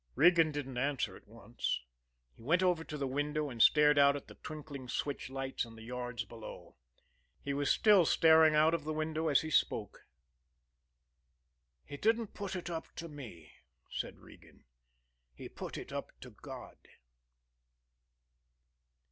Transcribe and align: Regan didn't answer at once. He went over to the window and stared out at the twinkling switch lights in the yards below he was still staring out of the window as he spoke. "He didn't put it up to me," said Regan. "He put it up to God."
Regan 0.15 0.51
didn't 0.51 0.79
answer 0.79 1.15
at 1.15 1.27
once. 1.27 1.81
He 2.35 2.41
went 2.41 2.63
over 2.63 2.83
to 2.83 2.97
the 2.97 3.05
window 3.05 3.51
and 3.51 3.61
stared 3.61 3.99
out 3.99 4.15
at 4.15 4.25
the 4.27 4.33
twinkling 4.33 4.87
switch 4.87 5.29
lights 5.29 5.63
in 5.63 5.75
the 5.75 5.83
yards 5.83 6.25
below 6.25 6.75
he 7.39 7.53
was 7.53 7.69
still 7.69 8.03
staring 8.07 8.55
out 8.55 8.73
of 8.73 8.83
the 8.83 8.93
window 8.93 9.27
as 9.27 9.41
he 9.41 9.51
spoke. 9.51 10.07
"He 11.85 11.97
didn't 11.97 12.33
put 12.33 12.55
it 12.55 12.67
up 12.67 12.95
to 12.95 13.07
me," 13.07 13.51
said 13.91 14.17
Regan. 14.17 14.63
"He 15.35 15.47
put 15.47 15.77
it 15.77 15.91
up 15.91 16.19
to 16.21 16.31
God." 16.31 16.79